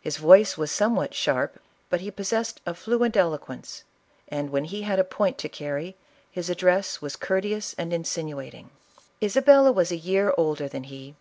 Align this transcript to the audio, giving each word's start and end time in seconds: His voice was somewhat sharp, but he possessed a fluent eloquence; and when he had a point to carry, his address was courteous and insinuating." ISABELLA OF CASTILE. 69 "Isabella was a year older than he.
His 0.00 0.16
voice 0.16 0.58
was 0.58 0.72
somewhat 0.72 1.14
sharp, 1.14 1.60
but 1.88 2.00
he 2.00 2.10
possessed 2.10 2.60
a 2.66 2.74
fluent 2.74 3.16
eloquence; 3.16 3.84
and 4.26 4.50
when 4.50 4.64
he 4.64 4.82
had 4.82 4.98
a 4.98 5.04
point 5.04 5.38
to 5.38 5.48
carry, 5.48 5.94
his 6.32 6.50
address 6.50 7.00
was 7.00 7.14
courteous 7.14 7.76
and 7.78 7.92
insinuating." 7.92 8.70
ISABELLA 9.20 9.20
OF 9.20 9.22
CASTILE. 9.22 9.24
69 9.24 9.26
"Isabella 9.28 9.72
was 9.72 9.92
a 9.92 9.96
year 9.96 10.34
older 10.36 10.68
than 10.68 10.82
he. 10.82 11.14